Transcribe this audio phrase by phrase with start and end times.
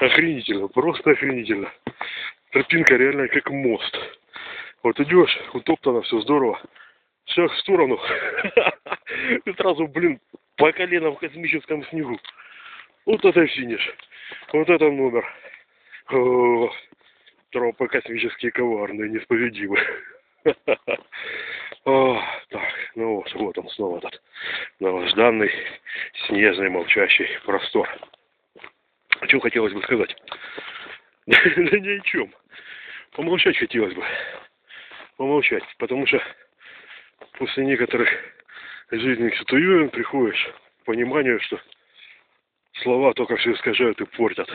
[0.00, 1.72] Охренительно, просто охренительно.
[2.52, 3.98] Тропинка реально как мост.
[4.82, 6.60] Вот идешь, утоптано, все здорово.
[7.26, 7.98] Шаг в сторону.
[9.44, 10.20] И сразу, блин,
[10.56, 12.18] по колено в космическом снегу.
[13.06, 13.92] Вот это финиш.
[14.52, 15.26] Вот это номер.
[17.50, 19.78] Тропы космические коварные, неисповедимы.
[21.84, 22.62] О, так,
[22.94, 24.22] ну вот, вот он снова этот
[24.78, 25.50] новожданный,
[26.26, 27.88] снежный, молчащий простор.
[29.26, 30.16] Что хотелось бы сказать?
[31.26, 32.32] Да ни о чем.
[33.12, 34.02] Помолчать хотелось бы.
[35.16, 36.22] Помолчать, потому что
[37.32, 38.08] после некоторых
[38.90, 40.50] жизненных ситуаций приходишь
[40.80, 41.60] к пониманию, что
[42.82, 44.48] слова только все искажают и портят.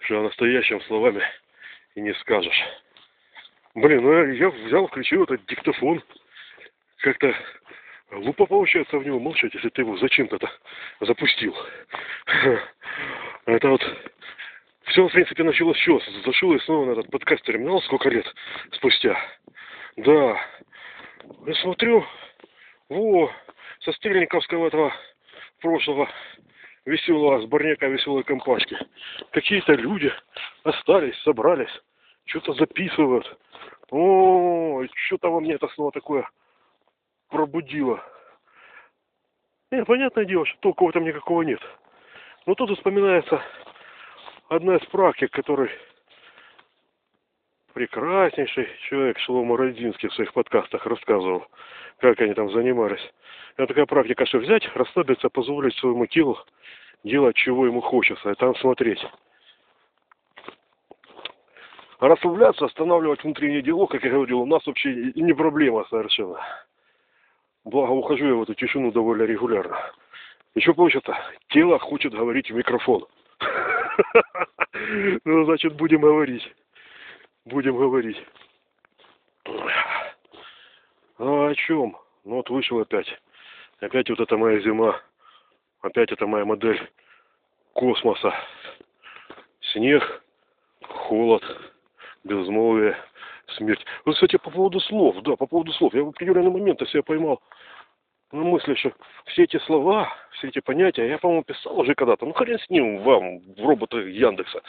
[0.00, 1.22] Что о настоящем словами
[1.94, 2.64] и не скажешь.
[3.74, 6.02] Блин, ну я взял, включил этот диктофон.
[6.98, 7.34] Как-то
[8.20, 10.38] глупо получается в него молчать, если ты его зачем-то
[11.00, 11.54] запустил.
[13.46, 13.82] Это вот
[14.86, 16.00] все, в принципе, началось что?
[16.24, 18.26] Зашел и снова на этот подкаст-терминал сколько лет
[18.72, 19.18] спустя.
[19.96, 20.40] Да.
[21.46, 22.04] Я смотрю,
[22.88, 23.32] во,
[23.80, 24.92] со стрельниковского этого
[25.60, 26.08] прошлого
[26.84, 28.78] веселого сборняка веселой компашки.
[29.32, 30.12] Какие-то люди
[30.62, 31.82] остались, собрались,
[32.26, 33.38] что-то записывают.
[33.90, 36.28] О, что-то во мне это снова такое
[37.28, 38.02] пробудило.
[39.70, 41.60] Не, понятное дело, что толку в этом никакого нет.
[42.46, 43.42] Но тут вспоминается
[44.48, 45.70] одна из практик, который
[47.74, 51.46] прекраснейший человек Шлома Родинский в своих подкастах рассказывал,
[51.98, 53.12] как они там занимались.
[53.56, 56.38] Это такая практика, что взять, расслабиться, позволить своему телу
[57.04, 59.04] делать, чего ему хочется, и там смотреть.
[62.00, 66.40] Расслабляться, останавливать внутренний диалог, как я говорил, у нас вообще не проблема совершенно.
[67.66, 69.76] Благо, ухожу я в эту тишину довольно регулярно.
[70.56, 71.16] Что получится?
[71.48, 73.04] Тело хочет говорить в микрофон.
[75.24, 76.54] Ну, значит, будем говорить.
[77.46, 78.22] Будем говорить.
[81.18, 81.96] Ну, о чем?
[82.24, 83.08] Ну, вот вышел опять.
[83.80, 85.00] Опять вот эта моя зима.
[85.80, 86.90] Опять это моя модель
[87.72, 88.34] космоса.
[89.72, 90.22] Снег,
[90.82, 91.42] холод,
[92.22, 92.96] безмолвие,
[93.56, 93.84] смерть.
[94.04, 95.94] Вот, кстати, по поводу слов, да, по поводу слов.
[95.94, 97.40] Я в определенный момент себя поймал
[98.32, 98.92] на мысли, что
[99.26, 102.26] все эти слова, все эти понятия, я, по-моему, писал уже когда-то.
[102.26, 104.62] Ну, хрен с ним вам, в роботы Яндекса,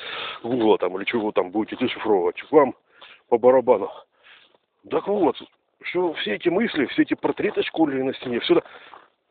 [0.44, 2.42] Гугла там, или чего там будете дешифровывать.
[2.52, 2.76] Вам
[3.30, 3.92] по барабану.
[4.90, 5.36] Так вот,
[5.84, 8.68] что все эти мысли, все эти портреты школьные на стене, все это,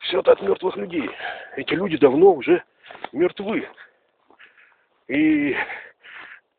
[0.01, 1.09] все это от мертвых людей.
[1.57, 2.63] Эти люди давно уже
[3.13, 3.69] мертвы.
[5.09, 5.57] И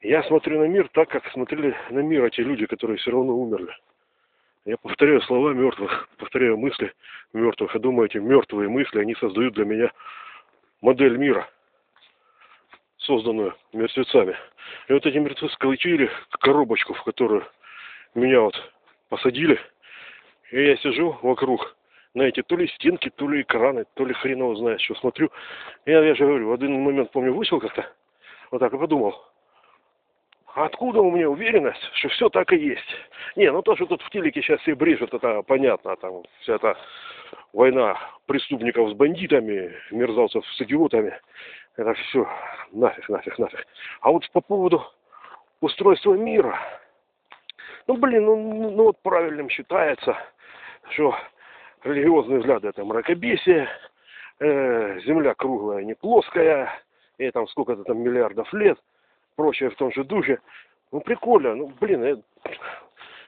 [0.01, 3.73] я смотрю на мир так, как смотрели на мир эти люди, которые все равно умерли.
[4.65, 6.93] Я повторяю слова мертвых, повторяю мысли
[7.33, 7.75] мертвых.
[7.75, 9.91] И думаю, эти мертвые мысли, они создают для меня
[10.81, 11.49] модель мира,
[12.97, 14.35] созданную мертвецами.
[14.89, 17.45] И вот эти мертвецы сколотили коробочку, в которую
[18.13, 18.55] меня вот
[19.09, 19.59] посадили.
[20.51, 21.75] И я сижу вокруг
[22.13, 25.31] на эти то ли стенки, то ли экраны, то ли хреново знает, что смотрю.
[25.85, 27.89] Я, я же говорю, в один момент, помню, вышел как-то,
[28.51, 29.15] вот так и подумал,
[30.65, 32.95] откуда у меня уверенность, что все так и есть?
[33.35, 36.75] Не, ну то, что тут в телеке сейчас все брежут, это понятно, там вся эта
[37.53, 41.13] война преступников с бандитами, мерзавцев с идиотами,
[41.75, 42.27] это все
[42.71, 43.67] нафиг, нафиг, нафиг.
[44.01, 44.83] А вот по поводу
[45.61, 46.59] устройства мира,
[47.85, 50.17] ну блин, ну, ну, ну вот правильным считается,
[50.89, 51.15] что
[51.83, 53.69] религиозные взгляды это мракобесие,
[54.39, 56.71] э, земля круглая, не плоская,
[57.19, 58.79] и там сколько-то там миллиардов лет,
[59.37, 60.39] прочее в том же духе.
[60.91, 62.17] Ну прикольно, ну блин, я,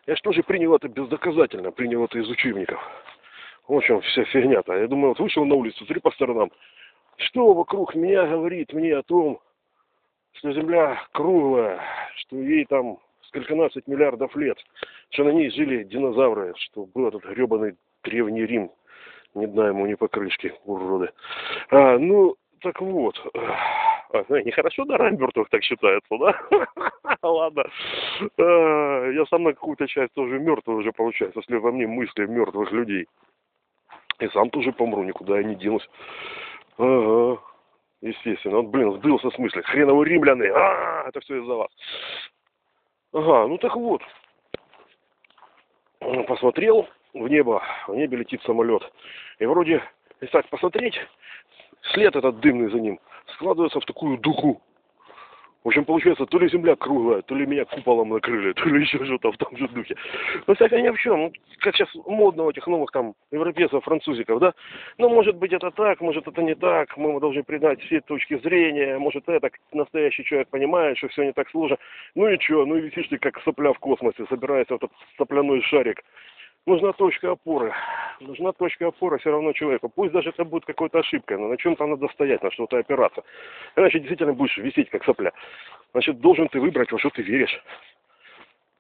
[0.08, 2.82] я же тоже принял это бездоказательно, принял это из учебников.
[3.68, 4.74] В общем, вся фигня-то.
[4.74, 6.52] Я думаю, вот вышел на улицу, смотри по сторонам.
[7.18, 9.40] Что вокруг меня говорит мне о том,
[10.34, 11.80] что Земля круглая,
[12.16, 14.58] что ей там скольконадцать миллиардов лет,
[15.12, 18.72] что на ней жили динозавры, что был этот гребаный Древний Рим.
[19.36, 21.12] Не знаю ему, не покрышки, уроды.
[21.70, 23.16] А, ну, так вот.
[24.12, 27.20] Ну, нехорошо, да, мертвых так считается, да?
[27.22, 27.64] Ладно.
[28.38, 32.72] А, я сам на какую-то часть тоже мертвый уже получается, если во мне мысли мертвых
[32.72, 33.08] людей.
[34.20, 35.88] И сам тоже помру, никуда я не денусь.
[36.78, 37.42] Ага.
[38.02, 38.58] Естественно.
[38.58, 39.62] Вот, блин, сбился с мысли.
[39.62, 40.50] Хреновы римляны.
[40.56, 41.70] А, это все из-за вас.
[43.14, 44.02] Ага, ну так вот.
[46.28, 48.82] Посмотрел, в небо, в небе летит самолет.
[49.38, 49.84] И вроде,
[50.22, 51.00] если так посмотреть,
[51.94, 53.00] след этот дымный за ним
[53.36, 54.62] складывается в такую дугу.
[55.64, 59.04] В общем, получается, то ли земля круглая, то ли меня куполом накрыли, то ли еще
[59.04, 59.96] что-то в том же духе.
[60.48, 61.20] Но вся фигня в чем?
[61.20, 64.54] Ну, как сейчас модно у этих новых там европейцев, французиков, да?
[64.98, 66.96] Ну, может быть, это так, может, это не так.
[66.96, 68.98] Мы должны принять все точки зрения.
[69.00, 71.78] Может, это настоящий человек понимает, что все не так сложно.
[72.16, 72.66] Ну и что?
[72.66, 76.02] Ну и висишь ты как сопля в космосе, собирается этот сопляной шарик
[76.66, 77.74] нужна точка опоры.
[78.20, 79.90] Нужна точка опоры все равно человеку.
[79.90, 83.24] Пусть даже это будет какой-то ошибкой, но на чем-то надо стоять, на что-то опираться.
[83.76, 85.32] Иначе действительно будешь висеть, как сопля.
[85.92, 87.64] Значит, должен ты выбрать, во что ты веришь.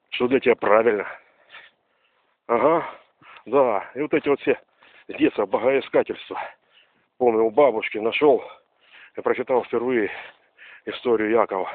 [0.09, 1.07] Что для тебя правильно.
[2.47, 2.85] Ага,
[3.45, 3.89] да.
[3.95, 4.59] И вот эти вот все
[5.07, 6.39] с детства богоискательства.
[7.17, 8.43] Помню, у бабушки нашел,
[9.15, 10.11] я прочитал впервые
[10.85, 11.69] историю Якова.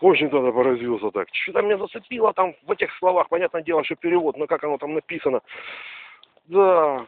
[0.00, 1.28] Очень тогда поразился так.
[1.32, 3.28] Что-то меня зацепило там в этих словах.
[3.28, 5.40] Понятное дело, что перевод, но как оно там написано.
[6.46, 7.04] Да.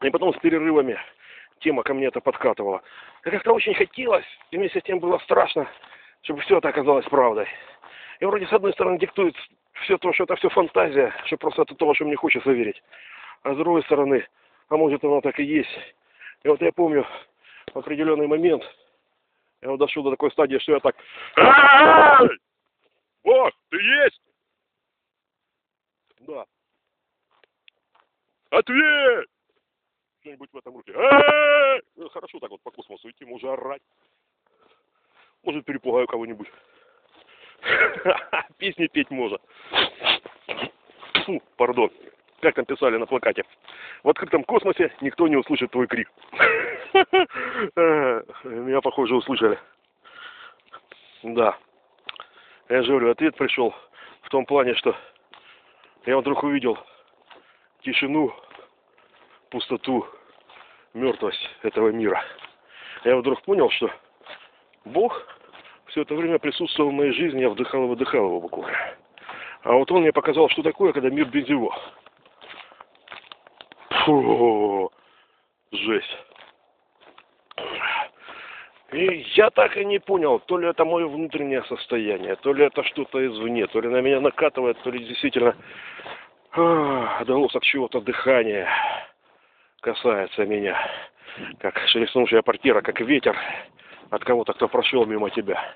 [0.00, 0.98] И потом с перерывами
[1.60, 2.82] тема ко мне это подкатывала.
[3.24, 5.68] И как-то очень хотелось, и вместе с тем было страшно,
[6.22, 7.46] чтобы все это оказалось правдой.
[8.20, 9.36] И вроде с одной стороны диктует
[9.82, 12.82] все то, что это все фантазия, что просто это то, что мне хочется верить.
[13.42, 14.26] А с другой стороны,
[14.68, 15.70] а может оно так и есть.
[16.42, 17.06] И вот я помню
[17.72, 18.62] в определенный момент,
[19.62, 20.96] я вот дошел до такой стадии, что я так...
[23.24, 24.20] О, ты есть?
[26.20, 26.44] Да.
[28.50, 29.28] Ответь!
[30.20, 30.92] Что-нибудь в этом руке.
[31.96, 33.82] Ну, хорошо так вот по космосу идти, может орать.
[35.44, 36.48] Может перепугаю кого-нибудь.
[38.58, 39.38] Песни петь можно.
[41.24, 41.90] Фу, пардон.
[42.40, 43.44] Как там писали на плакате.
[44.02, 46.10] В открытом космосе никто не услышит твой крик.
[48.44, 49.58] Меня, похоже, услышали.
[51.22, 51.56] Да.
[52.68, 53.74] Я же говорю, ответ пришел
[54.22, 54.94] в том плане, что
[56.06, 56.78] я вдруг увидел
[57.82, 58.34] тишину,
[59.50, 60.06] пустоту,
[60.94, 62.22] мертвость этого мира.
[63.04, 63.90] Я вдруг понял, что
[64.84, 65.26] Бог
[65.86, 68.96] все это время присутствовал в моей жизни, я вдыхал и выдыхал его буквально.
[69.62, 71.74] А вот он мне показал, что такое, когда мир без него.
[74.04, 74.90] Фу,
[75.70, 76.16] жесть.
[78.92, 82.84] И я так и не понял, то ли это мое внутреннее состояние, то ли это
[82.84, 85.56] что-то извне, то ли на меня накатывает, то ли действительно
[86.52, 88.68] отголосок чего-то дыхания
[89.80, 90.78] касается меня.
[91.60, 93.34] Как шелестнувшая портира, как ветер
[94.10, 95.74] от кого-то, кто прошел мимо тебя.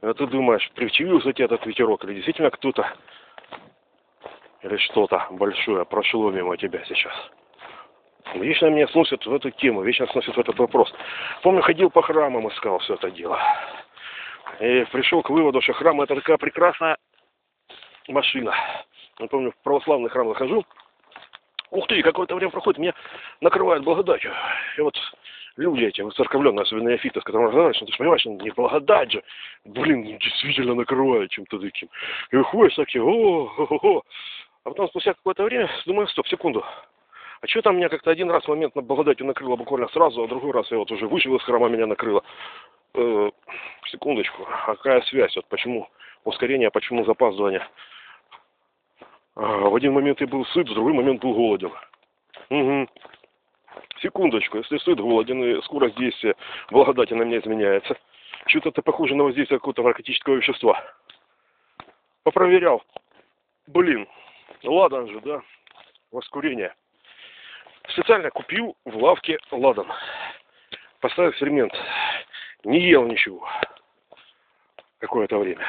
[0.00, 2.90] А ты думаешь, привчивился тебе этот ветерок, или действительно кто-то
[4.62, 7.12] или что-то большое прошло мимо тебя сейчас?
[8.32, 10.92] Вечно меня сносят в эту тему, вечно сносят в этот вопрос.
[11.42, 13.38] Помню, ходил по храмам, искал все это дело.
[14.60, 16.96] И пришел к выводу, что храм это такая прекрасная
[18.08, 18.54] машина.
[19.18, 20.64] Я помню, в православный храм захожу.
[21.70, 22.94] Ух ты, какое-то время проходит, меня
[23.40, 24.32] накрывает благодатью.
[24.78, 24.96] И вот
[25.56, 29.22] люди эти, церковленные, особенно неофиты, с которыми разговариваешь, ну, ты же понимаешь, не благодать же.
[29.64, 31.88] Блин, действительно накрывает чем-то таким.
[32.30, 34.02] И выходишь такие, о, о, о, о.
[34.64, 36.64] А потом спустя какое-то время думаю, стоп, секунду.
[37.44, 40.52] А что там меня как-то один раз момент на благодатью накрыло буквально сразу, а другой
[40.52, 42.24] раз я вот уже вышел из храма, меня накрыло.
[42.94, 43.30] Э,
[43.88, 45.36] секундочку, а какая связь?
[45.36, 45.86] Вот почему
[46.24, 47.68] ускорение, а почему запаздывание?
[49.36, 51.70] А, в один момент я был сыт, в другой момент был голоден.
[52.48, 52.88] Угу.
[54.00, 56.36] Секундочку, если сыт, голоден и скорость действия
[56.70, 57.94] благодати на меня изменяется.
[58.46, 60.82] Что-то это похоже на воздействие какого-то наркотического вещества.
[62.22, 62.82] Попроверял.
[63.66, 64.08] Блин,
[64.62, 65.42] ладан же, да?
[66.10, 66.74] Воскурение.
[67.88, 69.86] Специально купил в лавке ладан.
[71.00, 71.72] Поставил эксперимент.
[72.64, 73.46] Не ел ничего.
[74.98, 75.64] Какое-то время.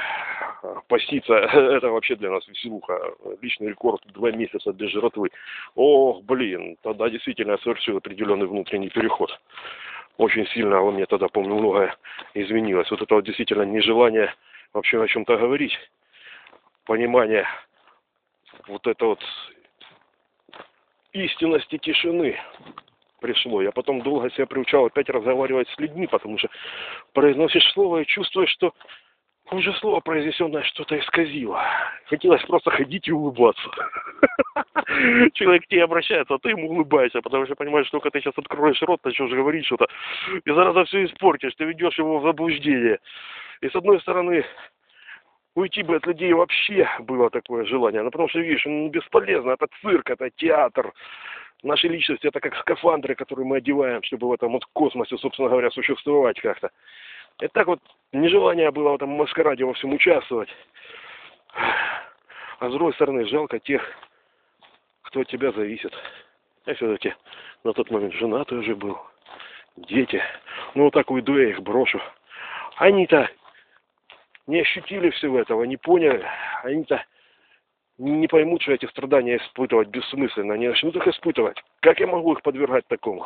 [0.88, 3.14] Поститься, это вообще для нас веселуха.
[3.42, 5.30] Личный рекорд два месяца без жратвы.
[5.76, 9.30] Ох, блин, тогда действительно совершил определенный внутренний переход.
[10.18, 11.96] Очень сильно во мне тогда, помню, многое
[12.34, 12.90] изменилось.
[12.90, 14.34] Вот это вот действительно нежелание
[14.74, 15.78] вообще о чем-то говорить.
[16.86, 17.46] Понимание
[18.68, 19.24] вот это вот
[21.16, 22.38] истинности тишины
[23.20, 23.62] пришло.
[23.62, 26.50] Я потом долго себя приучал опять разговаривать с людьми, потому что
[27.14, 28.74] произносишь слово и чувствуешь, что
[29.52, 31.62] уже слово произнесенное что-то исказило.
[32.06, 33.70] Хотелось просто ходить и улыбаться.
[35.34, 38.38] Человек к тебе обращается, а ты ему улыбаешься, потому что понимаешь, что только ты сейчас
[38.38, 39.88] откроешь рот, начнешь говорить что-то,
[40.44, 43.00] и зараза все испортишь, ты ведешь его в заблуждение.
[43.62, 44.46] И с одной стороны,
[45.56, 48.02] уйти бы от людей вообще было такое желание.
[48.04, 49.52] Ну, потому что, видишь, ну, бесполезно.
[49.52, 50.94] Это цирк, это театр.
[51.64, 55.72] Наши личности это как скафандры, которые мы одеваем, чтобы в этом вот космосе, собственно говоря,
[55.72, 56.70] существовать как-то.
[57.42, 57.80] И так вот
[58.12, 60.50] нежелание было в этом маскараде во всем участвовать.
[62.60, 63.82] А с другой стороны, жалко тех,
[65.04, 65.94] кто от тебя зависит.
[66.66, 67.16] Я все-таки
[67.64, 69.00] на тот момент женатый уже был.
[69.76, 70.22] Дети.
[70.74, 72.02] Ну, вот так уйду, я их брошу.
[72.78, 73.30] Они-то
[74.48, 76.26] не ощутили всего этого, не поняли.
[76.64, 77.04] Они-то
[77.98, 80.54] не поймут, что эти страдания испытывать бессмысленно.
[80.54, 81.58] Они начнут их испытывать.
[81.82, 83.26] Как я могу их подвергать такому?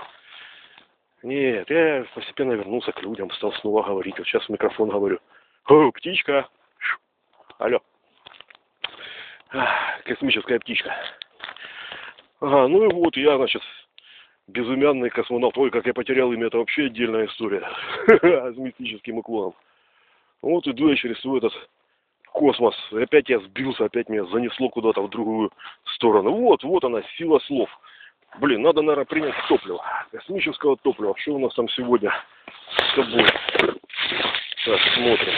[1.24, 4.18] Нет, я постепенно вернулся к людям, стал снова говорить.
[4.18, 5.20] Вот сейчас в микрофон говорю.
[5.66, 6.48] О, птичка.
[7.58, 7.82] Алло.
[10.06, 10.96] Космическая птичка.
[12.40, 13.62] Ага, ну и вот я, значит,
[14.48, 15.58] безымянный космонавт.
[15.58, 17.68] Ой, как я потерял имя, это вообще отдельная история.
[18.08, 19.56] С мистическим уклоном.
[20.41, 21.53] Вот иду я через свой этот
[22.31, 22.75] космос.
[22.91, 25.51] Опять я сбился, опять меня занесло куда-то в другую
[25.96, 26.31] сторону.
[26.31, 27.69] Вот, вот она, сила слов.
[28.39, 29.84] Блин, надо, наверное, принять топливо.
[30.12, 31.15] Космического топлива.
[31.17, 32.13] Что у нас там сегодня
[32.91, 33.25] с тобой?
[34.65, 35.34] Так, смотрим.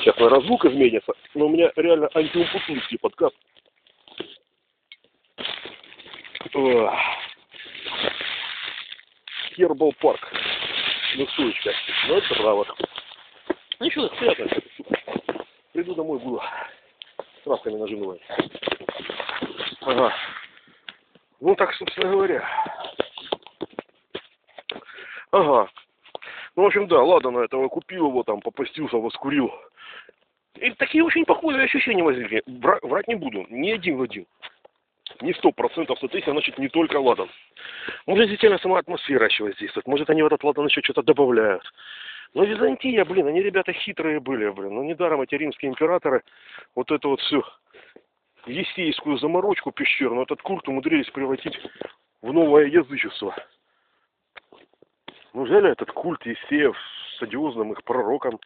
[0.00, 1.12] Сейчас, наверное, звук изменится.
[1.34, 3.34] Но у меня реально антиумпутунский подкаст.
[9.56, 10.20] Хербал парк.
[11.16, 11.72] Ну, сучка.
[12.06, 12.64] Ну, это трава.
[13.80, 14.48] Ничего, приятно.
[15.72, 16.42] Приду домой, буду
[17.44, 18.20] травками нажимать.
[19.82, 20.12] Ага.
[21.40, 22.44] Ну так, собственно говоря.
[25.30, 25.70] Ага.
[26.56, 29.52] Ну, в общем, да, ладно, на этого купил его, там, попастился, воскурил.
[30.56, 32.42] И такие очень похожие ощущения возникли.
[32.48, 34.26] Вра- врать не буду, не один в один.
[35.20, 37.30] Не сто процентов сотысяч, значит, не только ладан.
[38.06, 39.86] Может, действительно сама атмосфера еще воздействует.
[39.86, 41.62] Может, они в этот ладан еще что-то добавляют.
[42.34, 44.74] Но Византия, блин, они ребята хитрые были, блин.
[44.74, 46.22] Ну, недаром эти римские императоры
[46.74, 47.42] вот эту вот всю
[48.46, 51.58] есейскую заморочку пещерную, этот культ умудрились превратить
[52.22, 53.34] в новое язычество.
[55.34, 56.76] Неужели этот культ Есеев
[57.16, 58.40] с одиозным их пророком?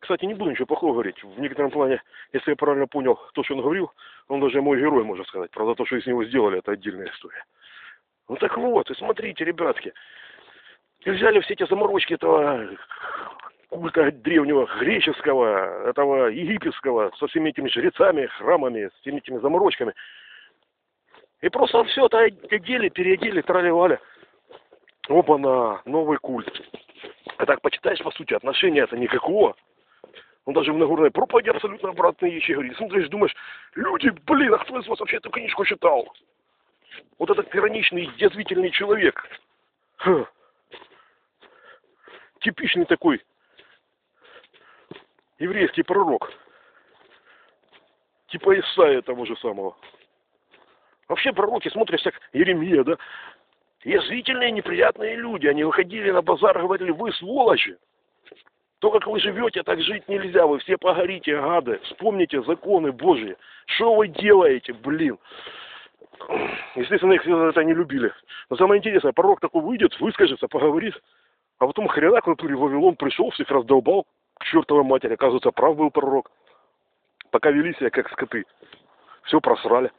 [0.00, 1.22] Кстати, не буду ничего плохого говорить.
[1.22, 3.92] В некотором плане, если я правильно понял то, что он говорил,
[4.28, 5.50] он даже мой герой, можно сказать.
[5.50, 7.44] Правда, то, что из него сделали, это отдельная история.
[8.28, 9.92] Ну так вот, и смотрите, ребятки.
[11.08, 12.68] И взяли все эти заморочки этого
[13.70, 19.94] культа древнего греческого, этого египетского, со всеми этими жрецами, храмами, с всеми этими заморочками.
[21.40, 23.98] И просто все это одели, переодели, трали-вали.
[25.08, 26.52] Опа-на, новый культ.
[27.38, 29.56] А так почитаешь, по сути, отношения это никакого.
[30.44, 32.76] Он даже в Нагорной проповеди абсолютно обратные вещи говорит.
[32.76, 33.34] Смотришь, думаешь,
[33.76, 36.06] люди, блин, а кто из вас вообще эту книжку читал?
[37.18, 39.24] Вот этот ироничный, язвительный человек.
[39.96, 40.28] Ха.
[42.40, 43.22] Типичный такой
[45.38, 46.30] еврейский пророк.
[48.28, 49.76] Типа Исаия того же самого.
[51.08, 52.96] Вообще пророки, смотришь, как Еремия, да?
[53.84, 55.46] Язвительные, неприятные люди.
[55.46, 57.78] Они выходили на базар и говорили, вы сволочи.
[58.80, 60.46] То, как вы живете, так жить нельзя.
[60.46, 61.78] Вы все погорите, гады.
[61.84, 63.36] Вспомните законы Божьи.
[63.66, 65.18] Что вы делаете, блин?
[66.74, 68.12] Естественно, их это не любили.
[68.50, 70.94] Но самое интересное, пророк такой выйдет, выскажется, поговорит.
[71.58, 74.06] А потом хрена к натуре Вавилон пришел, всех раздолбал
[74.38, 75.14] к чертовой матери.
[75.14, 76.30] Оказывается, прав был пророк.
[77.30, 78.44] Пока вели себя как скоты.
[79.24, 79.90] Все просрали.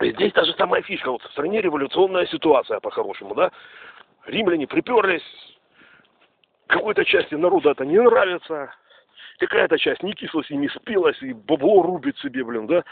[0.00, 1.10] И здесь та же самая фишка.
[1.10, 3.50] Вот в стране революционная ситуация по-хорошему, да?
[4.26, 5.22] Римляне приперлись,
[6.66, 8.74] какой-то части народа это не нравится,
[9.38, 12.82] какая-то часть не кислась и не спилась, и бабло рубит себе, блин, да?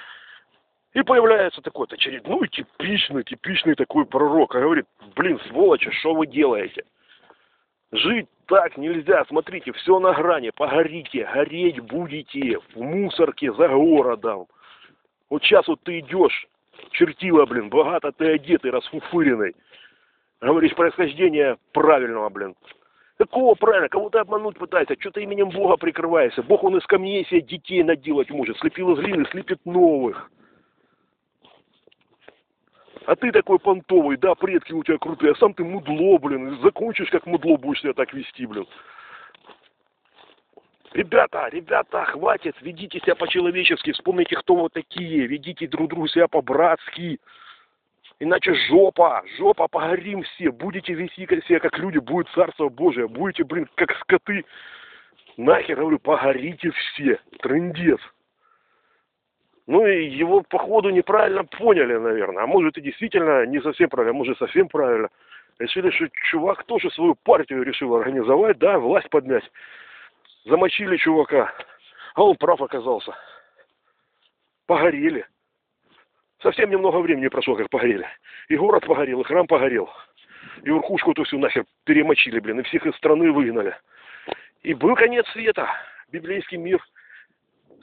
[0.93, 6.85] И появляется такой-то очередной типичный, типичный такой пророк, а говорит, блин, сволочи, что вы делаете?
[7.95, 14.47] Жить так нельзя, смотрите, все на грани, погорите, гореть будете в мусорке за городом.
[15.31, 16.49] Вот сейчас вот ты идешь,
[16.91, 19.55] чертила, блин, богато ты одетый, расфуфыренный.
[20.41, 22.57] Говоришь происхождение правильного, блин.
[23.17, 23.89] Какого правильно?
[23.89, 24.97] Кого ты обмануть пытаешься?
[24.99, 26.43] Что ты именем Бога прикрываешься?
[26.43, 28.59] Бог, он из камней себе детей наделать может.
[28.59, 30.33] Слепил из глины, слепит новых.
[33.07, 36.59] А ты такой понтовый, да, предки у тебя крутые, а сам ты мудло, блин.
[36.63, 38.67] Закончишь, как мудло будешь себя так вести, блин.
[40.93, 47.19] Ребята, ребята, хватит, ведите себя по-человечески, вспомните, кто вы такие, ведите друг друга себя по-братски.
[48.21, 53.69] Иначе жопа, жопа, погорим все, будете вести себя как люди, будет Царство Божие, будете, блин,
[53.75, 54.45] как скоты.
[55.37, 57.99] Нахер, говорю, погорите все, трындец.
[59.67, 62.45] Ну и его, походу, неправильно поняли, наверное.
[62.45, 65.09] А может и действительно не совсем правильно, а может совсем правильно.
[65.59, 69.45] Решили, что чувак тоже свою партию решил организовать, да, власть поднять
[70.45, 71.53] замочили чувака,
[72.15, 73.15] а он прав оказался.
[74.67, 75.27] Погорели.
[76.41, 78.07] Совсем немного времени прошло, как погорели.
[78.49, 79.91] И город погорел, и храм погорел.
[80.63, 83.77] И верхушку эту всю нахер перемочили, блин, и всех из страны выгнали.
[84.63, 85.69] И был конец света.
[86.13, 86.83] Библейский мир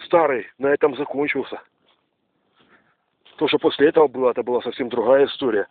[0.06, 1.62] старый на этом закончился.
[3.38, 5.68] То, что после этого было, это была совсем другая история.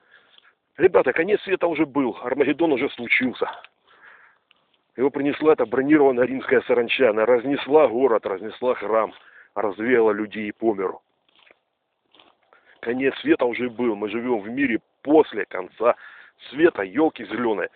[0.76, 3.50] Ребята, конец света уже был, Армагеддон уже случился.
[4.96, 7.10] Его принесла эта бронированная римская саранча.
[7.10, 9.14] Она разнесла город, разнесла храм,
[9.54, 11.00] развеяла людей по миру.
[12.80, 13.94] Конец света уже был.
[13.94, 15.94] Мы живем в мире после конца
[16.50, 17.70] света, елки зеленые.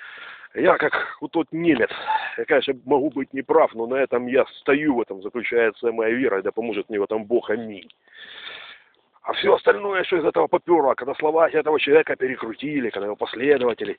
[0.54, 1.90] Я как вот тот немец,
[2.38, 6.42] я, конечно, могу быть неправ, но на этом я стою, в этом заключается моя вера,
[6.42, 7.88] да поможет мне в этом Бог, аминь.
[9.22, 13.98] А все остальное, что из этого поперло, когда слова этого человека перекрутили, когда его последователи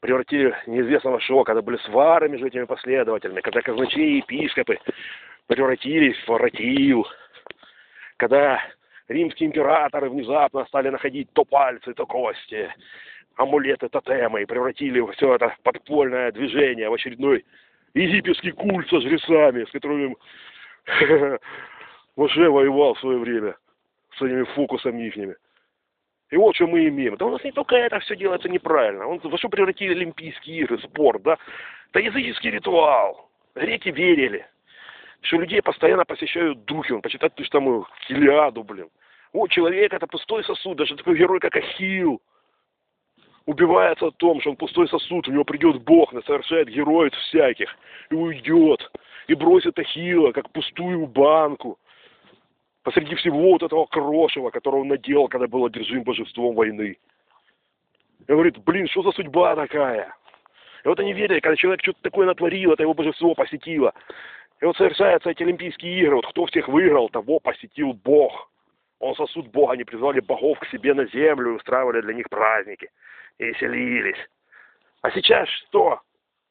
[0.00, 4.78] превратили неизвестно во что, когда были свары между этими последователями, когда казначеи и епископы
[5.48, 7.06] превратились в воротил,
[8.16, 8.62] когда
[9.08, 12.72] римские императоры внезапно стали находить то пальцы, то кости,
[13.38, 17.44] амулеты, тотемы и превратили все это подпольное движение в очередной
[17.94, 20.16] египетский культ со жрецами, с которыми
[22.16, 23.56] Моше воевал в свое время
[24.16, 25.36] своими фокусами ихними.
[26.30, 27.16] И вот что мы имеем.
[27.16, 29.06] Да у нас не только это все делается неправильно.
[29.06, 31.38] Он во что превратили Олимпийские игры, спорт, да?
[31.92, 33.30] Да языческий ритуал.
[33.54, 34.46] Греки верили,
[35.22, 36.92] что людей постоянно посещают духи.
[36.92, 38.88] Он почитать ты там Хилиаду, блин.
[39.32, 42.20] О, человек это пустой сосуд, даже такой герой, как Ахилл
[43.48, 47.74] убивается о том, что он пустой сосуд, у него придет Бог, совершает героев всяких,
[48.10, 48.92] и уйдет,
[49.26, 51.78] и бросит Ахилла, как пустую банку,
[52.82, 56.98] посреди всего вот этого крошева, которого он наделал, когда был одержим божеством войны.
[58.20, 60.14] И говорит, блин, что за судьба такая?
[60.84, 63.94] И вот они верили, когда человек что-то такое натворил, это его божество посетило.
[64.60, 68.50] И вот совершаются эти Олимпийские игры, вот кто всех выиграл, того посетил Бог.
[68.98, 72.90] Он сосуд Бога, они призвали богов к себе на землю и устраивали для них праздники
[73.38, 74.18] и веселились.
[75.02, 76.00] А сейчас что?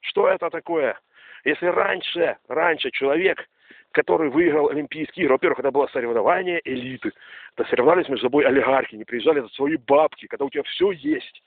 [0.01, 0.99] Что это такое?
[1.43, 3.47] Если раньше, раньше человек,
[3.91, 7.11] который выиграл Олимпийские игры, во-первых, это было соревнование элиты,
[7.55, 11.43] это соревновались между собой олигархи, не приезжали за свои бабки, когда у тебя все есть,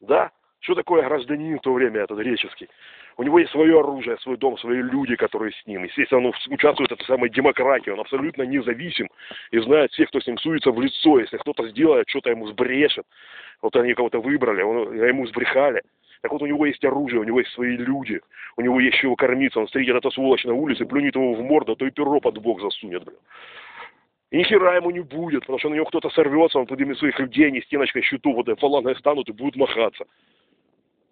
[0.00, 0.30] да?
[0.60, 2.68] Что такое гражданин в то время этот греческий?
[3.16, 5.84] У него есть свое оружие, свой дом, свои люди, которые с ним.
[5.84, 9.08] Естественно, он участвует в этой самой демократии, он абсолютно независим
[9.50, 11.20] и знает всех, кто с ним суется в лицо.
[11.20, 13.04] Если кто-то сделает, что-то ему сбрешет,
[13.62, 15.82] вот они кого-то выбрали, он, ему сбрехали.
[16.22, 18.20] Так вот, у него есть оружие, у него есть свои люди,
[18.56, 19.60] у него есть чего кормиться.
[19.60, 22.38] Он встретит эту сволочь на улице, плюнет его в морду, а то и перо под
[22.38, 23.18] бок засунет, блин.
[24.30, 27.18] И ни хера ему не будет, потому что на него кто-то сорвется, он поднимет своих
[27.18, 30.04] людей, не стеночкой щиту, вот фалангой станут и будут махаться.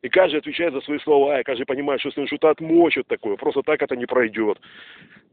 [0.02, 3.36] И каждый отвечает за свои слова, и каждый понимает, что если он что-то отмочит такое,
[3.36, 4.60] просто так это не пройдет.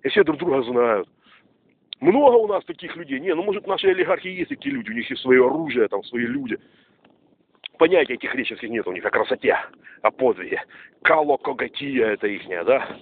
[0.03, 1.07] И все друг друга знают.
[1.99, 3.19] Много у нас таких людей.
[3.19, 6.25] Не, ну может наши олигархи есть такие люди, у них есть свое оружие, там свои
[6.25, 6.57] люди.
[7.77, 9.57] Понятия этих греческих нет у них о красоте,
[10.01, 10.61] о подвиге.
[11.01, 12.97] Калокогатия это ихняя, да?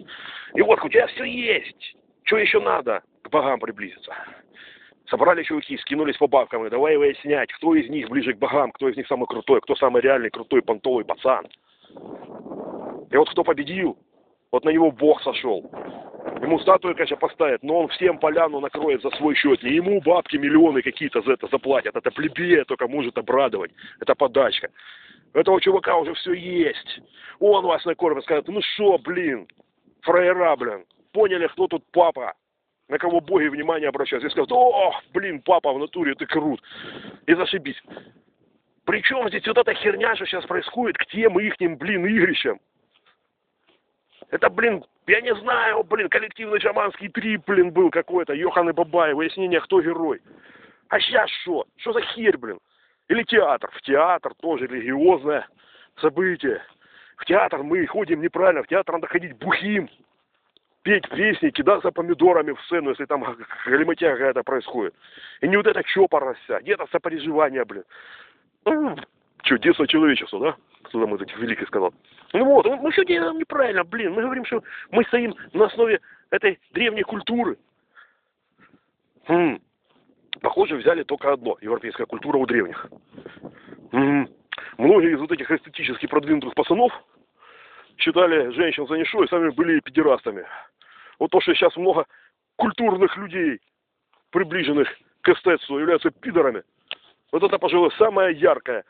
[0.53, 1.95] И вот у тебя все есть.
[2.23, 4.13] Что еще надо к богам приблизиться?
[5.11, 8.95] Собрали чуваки, скинулись по бабкам, давай выяснять, кто из них ближе к богам, кто из
[8.95, 11.45] них самый крутой, кто самый реальный крутой понтовый пацан.
[13.11, 13.97] И вот кто победил,
[14.53, 15.69] вот на него Бог сошел.
[16.41, 19.61] Ему статую, конечно, поставят, но он всем поляну накроет за свой счет.
[19.63, 21.93] Не ему бабки миллионы какие-то за это заплатят.
[21.93, 23.71] Это плебея только может обрадовать.
[23.99, 24.69] Это подачка.
[25.33, 27.01] У этого чувака уже все есть.
[27.39, 29.45] Он вас накормит, скажет, ну что, блин,
[30.03, 32.33] фраера, блин, поняли, кто тут папа
[32.91, 36.61] на кого боги внимание обращаются, и скажут, о, блин, папа в натуре, ты крут,
[37.25, 37.81] и зашибись.
[38.83, 42.59] Причем здесь вот эта херня, что сейчас происходит к тем ихним, блин, игрищам.
[44.29, 49.13] Это, блин, я не знаю, блин, коллективный шаманский трип, блин, был какой-то, Йохан и Бабай,
[49.13, 50.19] выяснение, кто герой.
[50.89, 51.65] А сейчас что?
[51.77, 52.59] Что за херь, блин?
[53.07, 53.71] Или театр.
[53.73, 55.47] В театр тоже религиозное
[56.01, 56.61] событие.
[57.15, 59.89] В театр мы ходим неправильно, в театр надо ходить бухим
[60.83, 63.23] петь песни, кидаться помидорами в сцену, если там
[63.65, 64.95] галиматья какая-то происходит.
[65.41, 67.83] И не вот это чопорность вся, где-то сопереживание, блин.
[68.65, 68.95] Ну,
[69.59, 70.55] детство человечества, да?
[70.83, 71.93] Кто там этих великих сказал.
[72.33, 74.13] Ну вот, мы все делаем неправильно, блин.
[74.13, 77.57] Мы говорим, что мы стоим на основе этой древней культуры.
[79.27, 79.59] Хм.
[80.41, 81.57] Похоже, взяли только одно.
[81.61, 82.87] Европейская культура у древних.
[83.91, 84.27] Хм.
[84.77, 86.91] Многие из вот этих эстетически продвинутых пацанов
[87.97, 90.45] считали женщин за ничто и сами были педерастами.
[91.19, 92.05] Вот то, что сейчас много
[92.55, 93.59] культурных людей,
[94.31, 94.87] приближенных
[95.21, 96.63] к эстетству, являются пидорами,
[97.31, 98.83] вот это, пожалуй, самое яркое,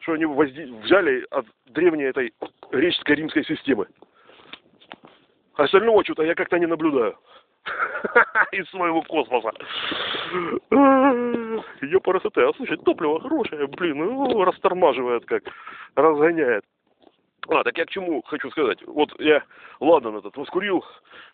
[0.00, 2.32] что они взяли от древней этой
[2.70, 3.86] греческой римской системы.
[5.54, 7.16] Остального что-то я как-то не наблюдаю.
[8.52, 9.52] Из своего космоса.
[11.80, 12.42] Ее красоты.
[12.42, 15.44] А слушай, топливо хорошее, блин, ну, растормаживает как,
[15.94, 16.64] разгоняет.
[17.48, 18.78] А, так я к чему хочу сказать.
[18.86, 19.42] Вот я
[19.80, 20.84] ладно этот воскурил,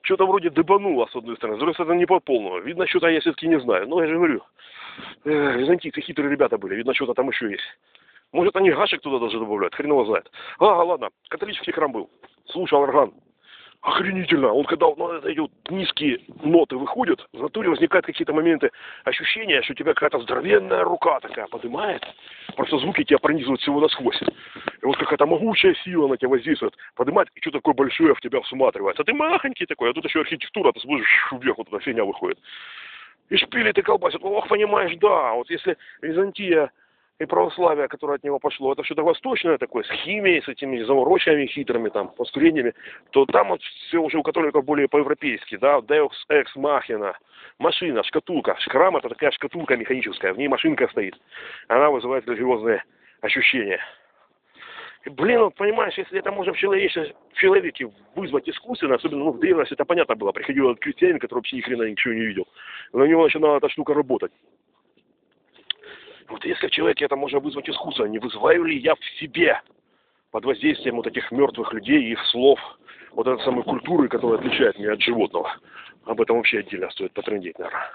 [0.02, 2.58] что-то вроде дебануло с одной стороны, с другой стороны не по полного.
[2.58, 3.88] Видно, что-то я все-таки не знаю.
[3.88, 4.42] Но я же говорю,
[5.24, 7.78] э, византийцы хитрые ребята были, видно, что-то там еще есть.
[8.32, 10.30] Может, они гашек туда даже добавляют, хрен его знает.
[10.58, 12.10] А, ладно, католический храм был.
[12.46, 13.12] слушал орган.
[13.82, 14.52] Охренительно.
[14.52, 18.70] Он когда ну, эти вот низкие ноты выходят, в натуре возникают какие-то моменты
[19.04, 22.02] ощущения, что у тебя какая-то здоровенная рука такая поднимает.
[22.56, 24.20] Просто звуки тебя пронизывают всего насквозь.
[24.20, 28.42] И вот какая-то могучая сила на тебя воздействует, поднимает, и что такое большое в тебя
[28.42, 29.02] всматривается.
[29.02, 32.38] А ты махонький такой, а тут еще архитектура, ты смотришь, вверх вот эта фигня выходит.
[33.30, 34.20] И шпили ты колбасит.
[34.22, 36.70] Ох, понимаешь, да, вот если Византия
[37.20, 41.46] и православие, которое от него пошло, это что-то восточное такое, с химией, с этими заморочками
[41.46, 42.72] хитрыми, там, воскурениями,
[43.10, 47.12] то там вот все уже у католиков более по-европейски, да, Deus Ex Machina,
[47.58, 48.56] машина, шкатулка.
[48.68, 51.14] Храм это такая шкатулка механическая, в ней машинка стоит.
[51.68, 52.82] Она вызывает религиозные
[53.20, 53.80] ощущения.
[55.04, 59.32] И, блин, вот понимаешь, если это можно в человеке, в человеке вызвать искусственно, особенно ну,
[59.32, 62.48] в древности это понятно было, приходил этот крестьянин, который вообще ни хрена ничего не видел,
[62.94, 64.32] на него начинала эта штука работать.
[66.30, 69.60] Вот если в человеке это можно вызвать искусство, не вызываю ли я в себе
[70.30, 72.58] под воздействием вот этих мертвых людей и их слов,
[73.10, 75.56] вот этой самой культуры, которая отличает меня от животного.
[76.04, 77.90] Об этом вообще отдельно стоит потрындеть, наверное.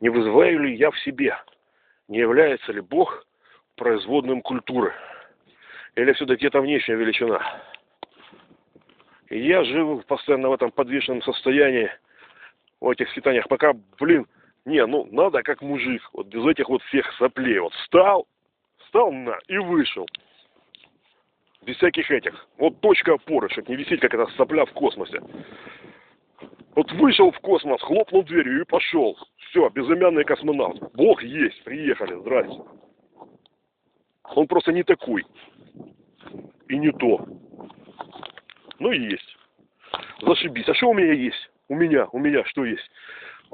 [0.00, 1.36] Не вызываю ли я в себе?
[2.06, 3.26] Не является ли Бог
[3.76, 4.92] производным культуры?
[5.96, 7.40] Или все-таки это внешняя величина?
[9.30, 11.90] И я живу постоянно в этом подвешенном состоянии,
[12.80, 14.26] в этих скитаниях, пока, блин,
[14.64, 17.58] не, ну надо как мужик, вот без этих вот всех соплей.
[17.58, 18.26] Вот встал,
[18.78, 20.06] встал на и вышел.
[21.62, 22.46] Без всяких этих.
[22.58, 25.20] Вот точка опоры, чтобы не висеть, как эта сопля в космосе.
[26.74, 29.18] Вот вышел в космос, хлопнул дверью и пошел.
[29.48, 30.82] Все, безымянный космонавт.
[30.94, 32.62] Бог есть, приехали, здрасте.
[34.34, 35.24] Он просто не такой.
[36.68, 37.26] И не то.
[38.78, 39.36] Ну есть.
[40.22, 40.68] Зашибись.
[40.68, 41.50] А что у меня есть?
[41.68, 42.90] У меня, у меня что есть?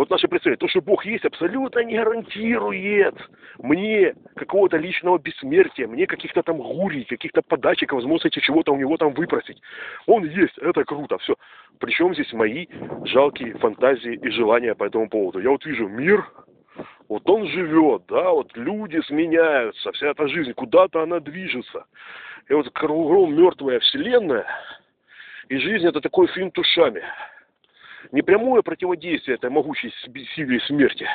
[0.01, 3.17] Вот наше представление, то, что Бог есть, абсолютно не гарантирует
[3.59, 9.13] мне какого-то личного бессмертия, мне каких-то там гурий, каких-то подачек, возможности чего-то у него там
[9.13, 9.61] выпросить.
[10.07, 11.35] Он есть, это круто, все.
[11.81, 12.67] Причем здесь мои
[13.05, 15.39] жалкие фантазии и желания по этому поводу.
[15.39, 16.25] Я вот вижу мир,
[17.11, 21.85] вот он живет, да, вот люди сменяются, вся эта жизнь, куда-то она движется.
[22.49, 24.47] И вот кругом мертвая вселенная,
[25.51, 27.03] и жизнь это такой фильм тушами
[28.13, 29.93] не прямое противодействие этой могучей
[30.35, 31.07] силе смерти,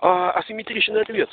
[0.00, 1.28] а асимметричный ответ.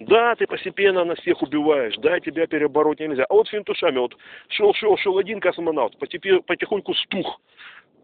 [0.00, 3.24] Да, ты постепенно на всех убиваешь, да, тебя перебороть нельзя.
[3.28, 4.16] А вот финтушами, вот
[4.48, 7.40] шел, шел, шел один космонавт, потихоньку стух,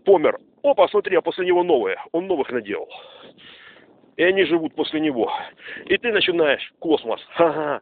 [0.05, 0.39] помер.
[0.63, 2.89] Опа, смотри, а после него новое, он новых наделал.
[4.17, 5.33] И они живут после него.
[5.87, 7.81] И ты начинаешь космос, ха-ха,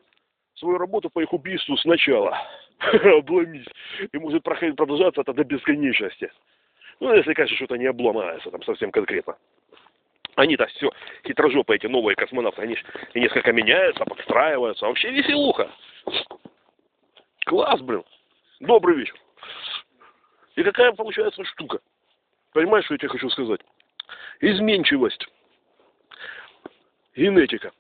[0.55, 2.39] свою работу по их убийству сначала
[3.19, 3.69] обломить.
[4.13, 6.31] И может продолжаться это до бесконечности.
[7.03, 9.37] Ну, если, конечно, что-то не обломается там совсем конкретно.
[10.37, 10.93] Они-то все
[11.27, 12.79] хитрожопые, эти новые космонавты, они
[13.13, 14.87] и несколько меняются, подстраиваются.
[14.87, 15.69] Вообще веселуха.
[17.45, 18.05] Класс, блин.
[18.61, 19.17] Добрый вечер.
[20.55, 21.81] И какая получается штука?
[22.53, 23.61] Понимаешь, что я тебе хочу сказать?
[24.41, 25.27] Изменчивость.
[27.17, 27.73] Генетика.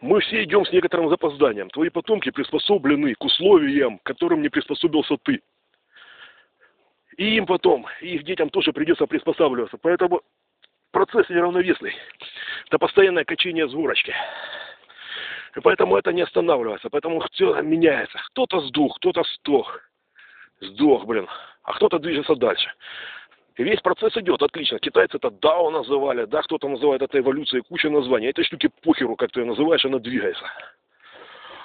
[0.00, 1.68] Мы все идем с некоторым запозданием.
[1.68, 5.42] Твои потомки приспособлены к условиям, к которым не приспособился ты.
[7.18, 9.76] И им потом, и их детям тоже придется приспосабливаться.
[9.76, 10.22] Поэтому
[10.92, 11.94] процесс неравновесный.
[12.68, 14.14] Это постоянное качение с горочки.
[15.56, 16.88] И поэтому это не останавливается.
[16.90, 18.18] Поэтому все меняется.
[18.28, 19.80] Кто-то сдух, кто-то стох.
[20.60, 21.28] Сдох, блин.
[21.64, 22.72] А кто-то движется дальше.
[23.56, 24.78] И весь процесс идет отлично.
[24.78, 28.28] Китайцы это DAO называли, да, кто-то называет это эволюцией, куча названий.
[28.28, 30.44] Этой штуки похеру, как ты ее называешь, она двигается.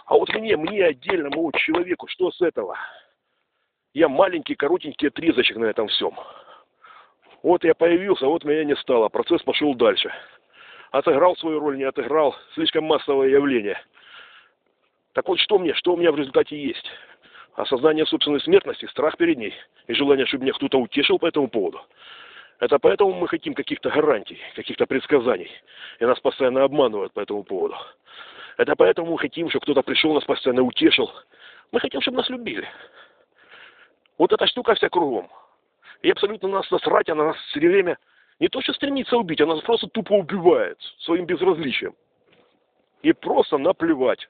[0.08, 2.76] А вот мне, мне отдельному человеку, что с этого?
[3.94, 6.18] Я маленький, коротенький отрезочек на этом всем.
[7.44, 10.12] Вот я появился, вот меня не стало, процесс пошел дальше.
[10.92, 13.80] Отыграл свою роль, не отыграл, слишком массовое явление.
[15.14, 16.86] Так вот, что мне, что у меня в результате есть?
[17.56, 19.54] Осознание собственной смертности, страх перед ней
[19.88, 21.82] и желание, чтобы меня кто-то утешил по этому поводу.
[22.60, 25.52] Это поэтому мы хотим каких-то гарантий, каких-то предсказаний.
[26.00, 27.76] И нас постоянно обманывают по этому поводу.
[28.58, 31.12] Это поэтому мы хотим, чтобы кто-то пришел, нас постоянно утешил.
[31.72, 32.68] Мы хотим, чтобы нас любили.
[34.18, 35.30] Вот эта штука вся кругом.
[36.02, 37.98] И абсолютно нас насрать, она нас все время
[38.40, 41.96] не то что стремится убить, она просто тупо убивает своим безразличием.
[43.02, 44.28] И просто наплевать.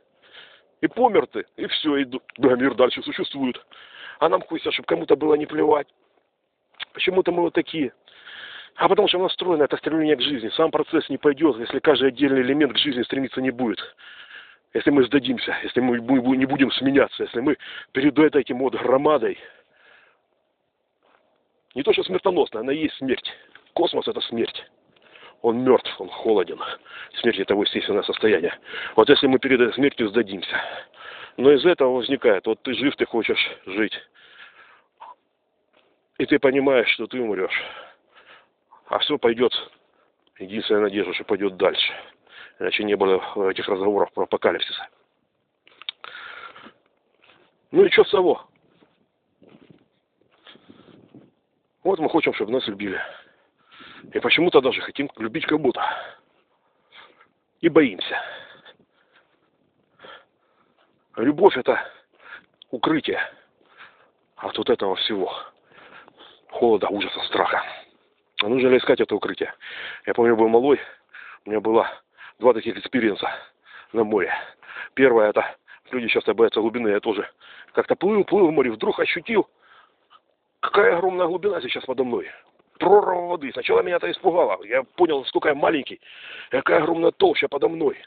[0.81, 3.63] И помер ты, и все, и да, мир дальше существует.
[4.19, 5.87] А нам хочется, чтобы кому-то было не плевать.
[6.93, 7.93] Почему-то мы вот такие.
[8.75, 10.49] А потому что настроено это стремление к жизни.
[10.49, 13.79] Сам процесс не пойдет, если каждый отдельный элемент к жизни стремиться не будет.
[14.73, 17.57] Если мы сдадимся, если мы не будем сменяться, если мы
[17.91, 19.37] перед этим вот громадой
[21.75, 23.31] не то, что смертоносная, она и есть смерть.
[23.73, 24.65] Космос– это смерть.
[25.41, 26.59] Он мертв, он холоден.
[27.15, 28.57] Смерть– это его естественное состояние.
[28.95, 30.61] Вот если мы перед смертью сдадимся.
[31.37, 33.99] Но из этого возникает, вот ты жив, ты хочешь жить.
[36.19, 37.63] И ты понимаешь, что ты умрешь.
[38.87, 39.51] А все пойдет,
[40.37, 41.91] единственная надежда, что пойдет дальше.
[42.59, 44.79] Иначе не было этих разговоров про апокалипсис.
[47.71, 48.47] Ну и что с того?
[51.83, 52.99] Вот мы хотим, чтобы нас любили.
[54.13, 55.83] И почему-то даже хотим любить кого-то.
[57.59, 58.21] И боимся.
[61.15, 61.79] Любовь это
[62.71, 63.21] укрытие
[64.37, 65.31] от вот этого всего.
[66.49, 67.63] Холода, ужаса, страха.
[68.41, 69.53] А нужно ли искать это укрытие?
[70.05, 70.79] Я помню, был малой,
[71.45, 71.87] у меня было
[72.39, 73.29] два таких experience а
[73.93, 74.33] на море.
[74.95, 75.55] Первое это,
[75.91, 77.29] люди часто боятся глубины, я тоже
[77.73, 79.47] как-то плыл, плыл в море, вдруг ощутил,
[80.63, 82.31] какая огромная глубина сейчас подо мной.
[82.79, 83.51] Прорва воды.
[83.51, 84.63] Сначала меня это испугало.
[84.63, 85.99] Я понял, насколько я маленький,
[86.49, 87.97] какая огромная толща подо мной.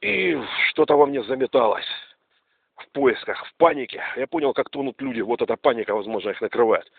[0.00, 1.86] И что-то во мне заметалось
[2.76, 4.02] в поисках, в панике.
[4.16, 5.20] Я понял, как тонут люди.
[5.20, 6.90] Вот эта паника, возможно, их накрывает.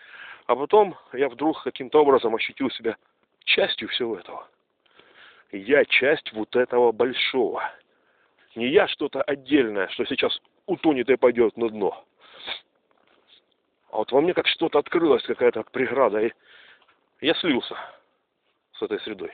[0.46, 2.96] А потом я вдруг каким-то образом ощутил себя
[3.44, 4.46] частью всего этого.
[5.50, 7.62] Я часть вот этого большого.
[8.54, 12.04] Не я что-то отдельное, что сейчас утонет и пойдет на дно.
[13.90, 16.32] А вот во мне как что-то открылось, какая-то преграда, и
[17.20, 17.76] я слился
[18.72, 19.32] с этой средой.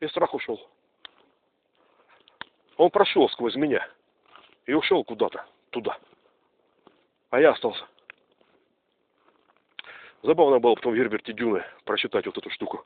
[0.00, 0.60] И страх ушел.
[2.76, 3.86] Он прошел сквозь меня
[4.66, 5.98] и ушел куда-то, туда.
[7.30, 7.86] А я остался.
[10.22, 12.84] Забавно было потом в Герберте Дюны прочитать вот эту штуку.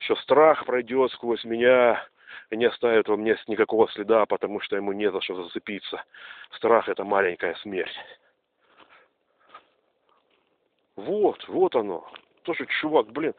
[0.00, 2.04] Что страх пройдет сквозь меня
[2.50, 6.04] и не оставит во мне никакого следа, потому что ему не за что зацепиться.
[6.52, 7.96] Страх– это маленькая смерть.
[10.96, 12.10] Вот, вот оно.
[12.42, 13.34] Тоже чувак, блин,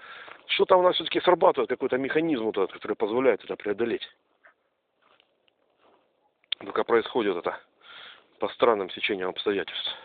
[0.47, 4.07] что там у нас все-таки срабатывает, какой-то механизм вот этот, который позволяет это преодолеть.
[6.59, 7.59] Только происходит это
[8.39, 9.95] по странным сечениям обстоятельств.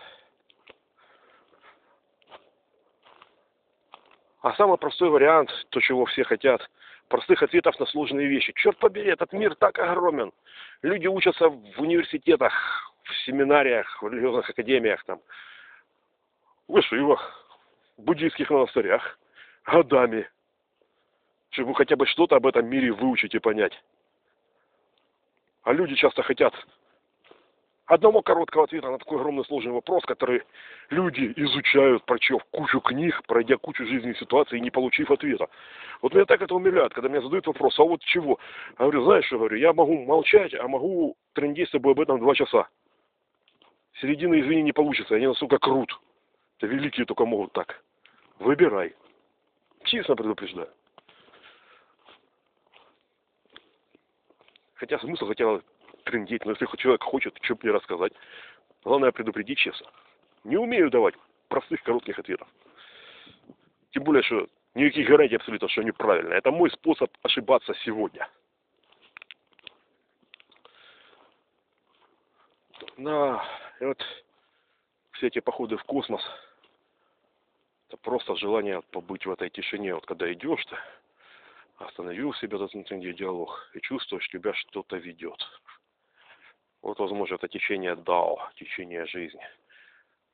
[4.41, 6.69] А самый простой вариант, то, чего все хотят,
[7.09, 8.53] простых ответов на сложные вещи.
[8.57, 10.33] Черт побери, этот мир так огромен.
[10.83, 12.53] Люди учатся в университетах,
[13.05, 15.21] в семинариях, в религиозных академиях, там,
[16.67, 17.42] в вышивах,
[18.03, 19.19] буддийских монастырях,
[19.65, 20.29] годами,
[21.51, 23.73] чтобы хотя бы что-то об этом мире выучить и понять.
[25.63, 26.55] А люди часто хотят
[27.87, 30.43] одного короткого ответа на такой огромный сложный вопрос, который
[30.91, 35.49] люди изучают, прочев кучу книг, пройдя кучу жизненных ситуаций и не получив ответа.
[36.01, 38.39] Вот меня так это умиляет, когда меня задают вопрос, а вот чего?
[38.79, 42.19] Я говорю, знаешь, что говорю, я могу молчать, а могу трендеть с тобой об этом
[42.19, 42.69] два часа.
[44.01, 45.93] Середины, извини, не получится, они настолько крут.
[46.59, 47.83] Это великие только могут так.
[48.43, 48.93] Выбирай.
[49.85, 50.69] Честно предупреждаю.
[54.75, 55.63] Хотя смысл хотел
[56.05, 58.13] трендеть, но если человек хочет, что мне рассказать.
[58.83, 59.87] Главное предупредить честно.
[60.43, 61.15] Не умею давать
[61.49, 62.49] простых коротких ответов.
[63.93, 66.39] Тем более, что никаких гарантий абсолютно, что они правильные.
[66.39, 68.29] Это мой способ ошибаться сегодня.
[72.97, 73.45] Да,
[73.81, 74.03] и вот
[75.13, 76.23] все эти походы в космос,
[77.93, 79.95] это просто желание побыть в этой тишине.
[79.95, 80.79] Вот когда идешь-то,
[81.77, 85.39] остановил себя этот внутренний диалог и чувствуешь, тебя что-то ведет.
[86.81, 89.47] Вот, возможно, это течение Дао, течение жизни.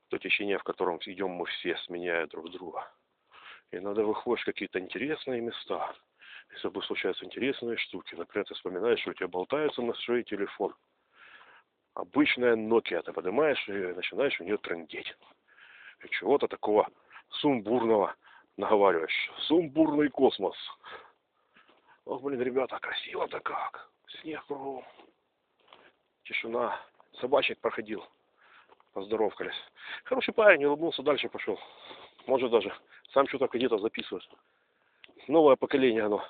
[0.07, 2.89] То течение, в котором идем мы все, сменяя друг друга.
[3.71, 5.93] И иногда выходишь в какие-то интересные места.
[6.53, 8.15] И с тобой случаются интересные штуки.
[8.15, 10.73] Например, ты вспоминаешь, что у тебя болтается на шее телефон.
[11.93, 13.03] Обычная Nokia.
[13.03, 15.13] Ты поднимаешь и начинаешь у нее трендеть.
[16.05, 16.87] И чего-то такого
[17.29, 18.15] сумбурного
[18.57, 19.31] наговариваешь.
[19.39, 20.55] Сумбурный космос.
[22.05, 23.89] Ох, блин, ребята, красиво-то как.
[24.21, 24.85] Снег кругом.
[26.23, 26.79] Тишина.
[27.19, 28.05] Собачек проходил.
[28.93, 29.55] Поздоровкались.
[30.03, 31.59] Хороший парень, улыбнулся, дальше пошел.
[32.25, 32.73] Может даже
[33.13, 34.27] сам что-то где-то записывает.
[35.27, 36.23] Новое поколение оно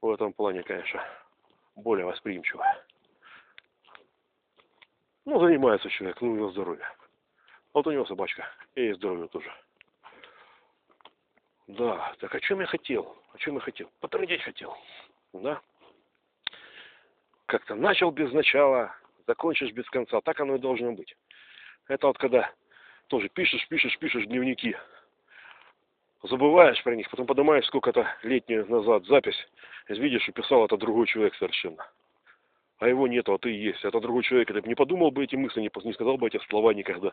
[0.00, 1.02] в этом плане, конечно,
[1.76, 2.84] более восприимчивое.
[5.24, 6.84] Ну, занимается человек, ну, его здоровье.
[7.72, 9.50] Вот у него собачка, и здоровье тоже.
[11.76, 13.16] Да, так о чем я хотел?
[13.32, 13.90] О чем я хотел?
[14.00, 14.76] Потрындеть хотел.
[15.32, 15.60] Да?
[17.46, 18.94] Как-то начал без начала,
[19.26, 20.20] закончишь без конца.
[20.20, 21.16] Так оно и должно быть.
[21.88, 22.50] Это вот когда
[23.08, 24.76] тоже пишешь, пишешь, пишешь дневники.
[26.22, 29.36] Забываешь про них, потом поднимаешь сколько-то летнюю назад запись,
[29.88, 31.84] и видишь, что писал это другой человек совершенно.
[32.78, 33.84] А его нету, а ты есть.
[33.84, 34.48] Это другой человек.
[34.48, 37.12] Ты не подумал бы эти мысли, не сказал бы эти слова никогда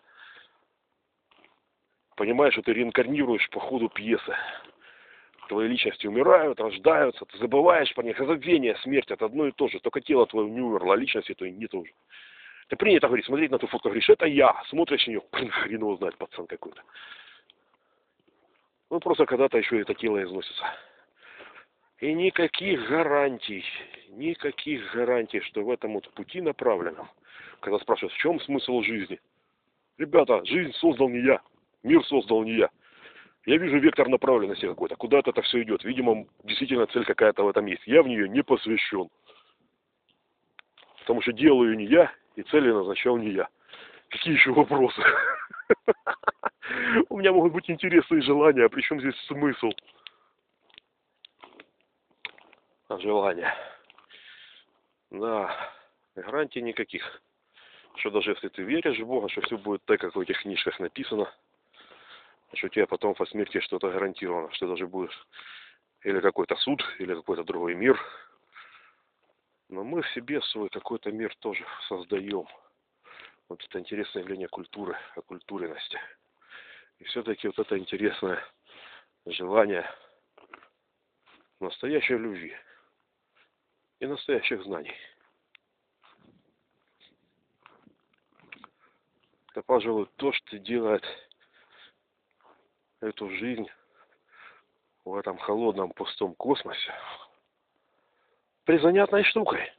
[2.15, 4.35] понимаешь, что ты реинкарнируешь по ходу пьесы.
[5.47, 8.17] Твои личности умирают, рождаются, ты забываешь про них.
[8.17, 9.79] Забвение, смерть– это одно и то же.
[9.79, 11.91] Только тело твое не умерло, а личности твоей нет уже.
[12.69, 14.63] Ты принято, говорит, смотреть на ту фотку, говоришь, это я.
[14.69, 16.81] Смотришь на нее, блин, хрен его знает, пацан какой-то.
[18.89, 20.65] Ну, просто когда-то еще это тело износится.
[21.99, 23.65] И никаких гарантий,
[24.09, 27.09] никаких гарантий, что в этом вот пути направленном,
[27.59, 29.19] когда спрашивают, в чем смысл жизни?
[29.97, 31.41] Ребята, жизнь создал не я,
[31.83, 32.69] мир создал не я.
[33.45, 35.83] Я вижу вектор направленности какой-то, куда-то это все идет.
[35.83, 37.85] Видимо, действительно цель какая-то в этом есть.
[37.87, 39.09] Я в нее не посвящен.
[40.99, 43.49] Потому что делаю не я, и цели назначал не я.
[44.09, 45.01] Какие еще вопросы?
[47.09, 49.71] У меня могут быть интересы и желания, а при чем здесь смысл?
[52.89, 53.53] А желания.
[55.09, 55.49] Да,
[56.15, 57.21] гарантий никаких.
[57.95, 60.79] Что даже если ты веришь в Бога, что все будет так, как в этих книжках
[60.79, 61.31] написано,
[62.53, 65.11] что тебе потом по смерти что-то гарантировано, что даже будет
[66.03, 67.99] или какой-то суд, или какой-то другой мир.
[69.69, 72.47] Но мы в себе свой какой-то мир тоже создаем.
[73.47, 75.99] Вот это интересное явление культуры, оккультуренности.
[76.99, 78.43] И все-таки вот это интересное
[79.25, 79.89] желание
[81.59, 82.55] настоящей любви
[83.99, 84.95] и настоящих знаний.
[89.51, 91.03] Это, пожалуй, то, что делает
[93.01, 93.67] эту жизнь
[95.03, 96.93] в этом холодном пустом космосе
[98.65, 99.71] призанятной штукой.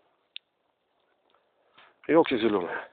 [2.09, 2.89] Елки зеленые.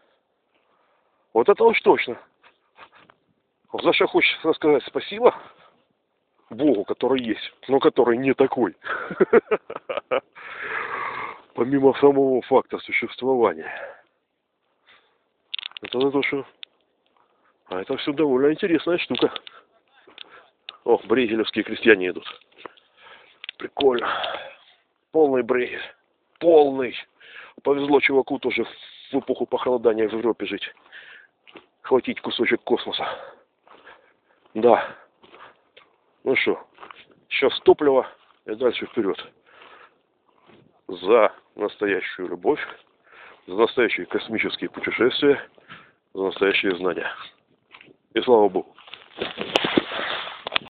[1.34, 2.18] Вот это уж точно.
[3.74, 5.36] За что хочется сказать спасибо
[6.50, 8.76] Богу, который есть, но который не такой.
[11.54, 13.70] Помимо самого факта существования.
[15.82, 16.46] Это за то, что...
[17.66, 19.32] А это все довольно интересная штука.
[20.84, 22.26] О, брейгелевские крестьяне идут.
[23.58, 24.08] Прикольно.
[25.12, 25.82] Полный брейгель.
[26.40, 26.96] Полный.
[27.64, 28.66] Повезло чуваку тоже
[29.12, 30.74] в эпоху похолодания в Европе жить.
[31.82, 33.06] Хватить кусочек космоса.
[34.54, 34.96] Да.
[36.24, 36.68] Ну что,
[37.30, 38.08] сейчас топливо
[38.46, 39.18] и дальше вперед.
[40.88, 42.60] За настоящую любовь,
[43.48, 45.42] за настоящие космические путешествия,
[46.14, 47.12] за настоящие знания.
[48.14, 48.76] И слава Богу.